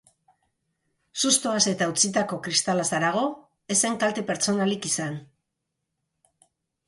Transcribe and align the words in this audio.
Sustoaz 1.23 1.59
eta 1.71 1.87
hautsitako 1.89 2.39
kristalaz 2.47 2.87
harago, 2.99 3.25
ez 3.75 3.79
zen 3.87 3.99
kalte 4.05 4.23
pertsonalik 4.31 4.87
izan. 4.91 5.19